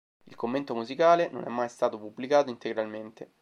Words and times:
Il 0.23 0.33
commento 0.35 0.73
musicale 0.73 1.29
non 1.29 1.43
è 1.43 1.49
mai 1.49 1.69
stato 1.69 1.99
pubblicato 1.99 2.49
integralmente. 2.49 3.33